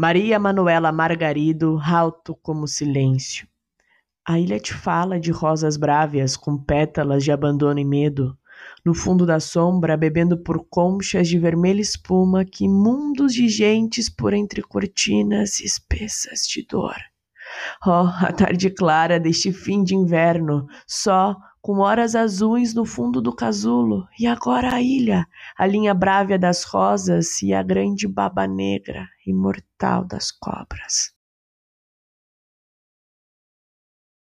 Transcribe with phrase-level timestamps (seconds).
[0.00, 3.48] Maria Manuela Margarido, alto como silêncio.
[4.24, 8.38] A ilha te fala de rosas brávias com pétalas de abandono e medo.
[8.84, 14.32] No fundo da sombra, bebendo por conchas de vermelha espuma que mundos de gentes por
[14.32, 16.94] entre cortinas espessas de dor.
[17.84, 21.36] Oh, a tarde clara deste fim de inverno, só
[21.68, 26.64] com horas azuis no fundo do casulo, e agora a ilha, a linha brávia das
[26.64, 31.12] rosas e a grande baba negra, imortal das cobras.